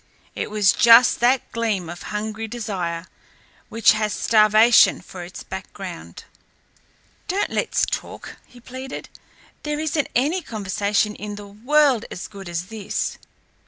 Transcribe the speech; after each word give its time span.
It 0.33 0.49
was 0.49 0.71
just 0.73 1.19
that 1.19 1.51
gleam 1.51 1.87
of 1.87 2.01
hungry 2.09 2.47
desire 2.47 3.05
which 3.69 3.91
has 3.91 4.15
starvation 4.15 4.99
for 4.99 5.23
its 5.23 5.43
background. 5.43 6.23
"Don't 7.27 7.51
let's 7.51 7.85
talk," 7.85 8.37
he 8.47 8.59
pleaded. 8.59 9.09
"There 9.61 9.79
isn't 9.79 10.09
any 10.15 10.41
conversation 10.41 11.13
in 11.13 11.35
the 11.35 11.45
world 11.45 12.05
as 12.09 12.27
good 12.27 12.49
as 12.49 12.65
this." 12.65 13.19